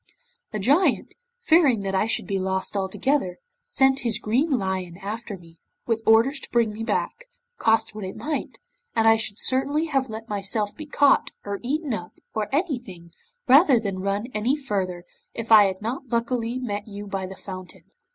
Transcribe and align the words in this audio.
The 0.51 0.57
Giant, 0.57 1.13
fearing 1.41 1.81
that 1.81 1.93
I 1.93 2.07
should 2.07 2.25
be 2.25 2.39
lost 2.39 2.75
altogether, 2.75 3.37
sent 3.67 3.99
his 3.99 4.17
green 4.17 4.49
lion 4.49 4.97
after 4.97 5.37
me, 5.37 5.59
with 5.85 6.01
orders 6.07 6.39
to 6.39 6.49
bring 6.49 6.73
me 6.73 6.81
back, 6.83 7.25
cost 7.59 7.93
what 7.93 8.03
it 8.03 8.15
might, 8.15 8.57
and 8.95 9.07
I 9.07 9.15
should 9.15 9.37
certainly 9.37 9.85
have 9.89 10.09
let 10.09 10.27
myself 10.27 10.75
be 10.75 10.87
caught, 10.87 11.29
or 11.45 11.59
eaten 11.61 11.93
up, 11.93 12.13
or 12.33 12.49
anything, 12.51 13.11
rather 13.47 13.79
than 13.79 13.99
run 13.99 14.25
any 14.33 14.55
further, 14.57 15.03
if 15.35 15.51
I 15.51 15.65
had 15.65 15.83
not 15.83 16.07
luckily 16.07 16.57
met 16.57 16.87
you 16.87 17.05
by 17.05 17.27
the 17.27 17.37
fountain. 17.37 17.83